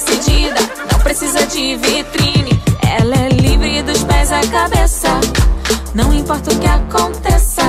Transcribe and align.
decidida, 0.00 0.60
não 0.92 1.00
precisa 1.00 1.44
de 1.46 1.76
vitrine. 1.76 2.62
Ela 2.82 3.16
é 3.16 3.28
livre 3.28 3.82
dos 3.82 4.04
pés 4.04 4.30
à 4.30 4.40
cabeça. 4.46 5.08
Não 5.94 6.12
importa 6.14 6.52
o 6.52 6.58
que 6.58 6.66
aconteça, 6.66 7.62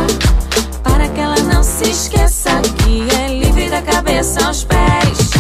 para 0.84 1.08
que 1.10 1.20
ela 1.20 1.40
não 1.52 1.64
se 1.64 1.90
esqueça 1.90 2.52
que 2.78 3.08
é 3.16 3.40
livre 3.40 3.70
da 3.70 3.82
cabeça 3.82 4.46
aos 4.46 4.64
pés. 4.64 5.32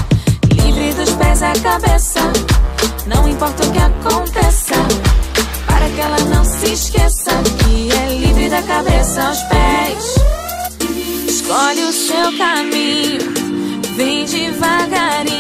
Livre 0.53 0.93
dos 0.93 1.11
pés 1.11 1.43
à 1.43 1.53
cabeça. 1.53 2.19
Não 3.05 3.27
importa 3.27 3.63
o 3.63 3.71
que 3.71 3.79
aconteça, 3.79 4.75
para 5.67 5.87
que 5.89 6.01
ela 6.01 6.19
não 6.33 6.43
se 6.43 6.73
esqueça 6.73 7.31
que 7.63 7.91
é 7.91 8.15
livre 8.15 8.49
da 8.49 8.63
cabeça 8.63 9.21
aos 9.21 9.39
pés. 9.43 10.15
Escolhe 11.27 11.83
o 11.83 11.93
seu 11.93 12.37
caminho, 12.37 13.33
vem 13.95 14.25
devagarinho. 14.25 15.30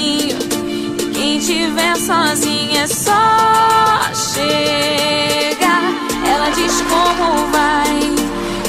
Tiver 1.81 1.97
sozinha 1.97 2.83
é 2.83 2.87
só 2.87 4.13
chegar. 4.13 5.81
Ela 6.27 6.51
diz 6.51 6.79
como 6.81 7.47
vai, 7.51 7.99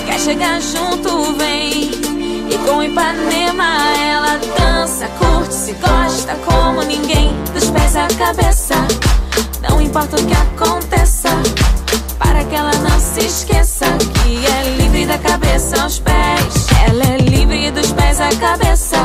quer 0.06 0.18
chegar 0.18 0.58
junto, 0.62 1.34
vem. 1.34 1.90
E 2.50 2.58
com 2.64 2.82
Ipanema 2.82 3.68
ela 3.98 4.40
dança, 4.58 5.06
curte, 5.18 5.52
se 5.52 5.74
gosta 5.74 6.34
como 6.46 6.82
ninguém. 6.84 7.36
Dos 7.52 7.68
pés 7.68 7.96
à 7.96 8.08
cabeça, 8.08 8.76
não 9.68 9.78
importa 9.78 10.16
o 10.16 10.24
que 10.24 10.32
aconteça. 10.32 11.28
Para 12.18 12.42
que 12.44 12.54
ela 12.54 12.72
não 12.76 12.98
se 12.98 13.26
esqueça 13.26 13.84
que 14.24 14.46
é 14.46 14.76
livre 14.78 15.04
da 15.04 15.18
cabeça 15.18 15.82
aos 15.82 15.98
pés. 15.98 16.66
Ela 16.88 17.04
é 17.04 17.18
livre 17.18 17.70
dos 17.72 17.92
pés 17.92 18.22
à 18.22 18.30
cabeça. 18.36 18.96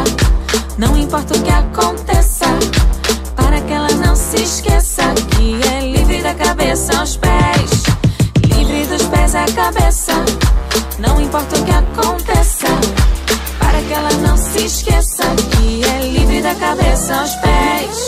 Não 0.78 0.96
importa 0.96 1.36
o 1.38 1.42
que 1.42 1.52
aconteça. 1.52 2.46
Para 3.36 3.62
que 3.62 3.74
ela 3.74 3.90
não 4.06 4.16
se 4.16 4.44
esqueça 4.44 5.04
que 5.36 5.60
é 5.68 5.92
livre 5.92 6.22
da 6.22 6.34
cabeça 6.34 6.98
aos 7.00 7.18
pés. 7.18 7.84
Livre 8.56 8.86
dos 8.86 9.04
pés 9.04 9.36
à 9.36 9.46
cabeça. 9.46 10.14
Não 11.00 11.22
importa 11.22 11.60
o 11.60 11.64
que 11.64 11.72
aconteça. 11.72 12.68
Para 13.60 13.82
que 13.82 13.94
ela 13.94 14.12
não 14.28 14.38
se 14.38 14.66
esqueça 14.66 15.24
que 15.52 15.84
é 15.84 16.10
livre 16.10 16.42
da 16.42 16.56
cabeça 16.56 17.16
aos 17.16 17.36
pés. 17.36 18.08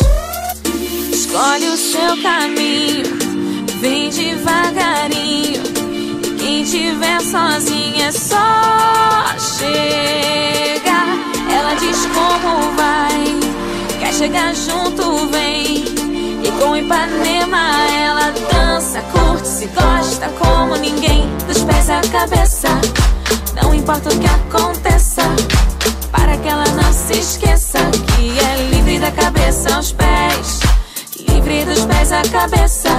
Escolhe 1.12 1.68
o 1.70 1.78
seu 1.78 2.22
caminho, 2.24 3.06
vem 3.80 4.10
devagarinho. 4.10 5.62
E 6.24 6.36
quem 6.40 6.64
tiver 6.64 7.22
sozinha 7.22 8.08
é 8.08 8.12
só 8.12 9.38
chegar. 9.38 11.08
Ela 11.52 11.76
diz 11.76 12.08
como 12.08 12.72
vai, 12.76 13.40
quer 14.00 14.14
chegar 14.14 14.56
junto, 14.56 14.79
Ipanema 16.80 17.90
ela 17.92 18.32
dança, 18.52 19.02
curte, 19.12 19.46
se 19.46 19.66
gosta 19.68 20.30
como 20.40 20.78
ninguém. 20.78 21.28
Dos 21.46 21.62
pés 21.64 21.90
à 21.90 22.00
cabeça, 22.10 22.70
não 23.62 23.74
importa 23.74 24.08
o 24.10 24.18
que 24.18 24.26
aconteça. 24.26 25.24
Para 26.10 26.38
que 26.38 26.48
ela 26.48 26.64
não 26.82 26.94
se 26.94 27.20
esqueça 27.20 27.80
que 28.16 28.40
é 28.40 28.70
livre 28.72 28.98
da 28.98 29.12
cabeça 29.12 29.76
aos 29.76 29.92
pés. 29.92 30.62
Livre 31.28 31.66
dos 31.66 31.84
pés 31.86 32.14
à 32.14 32.22
cabeça, 32.22 32.90